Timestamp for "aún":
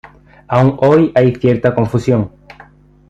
0.47-0.77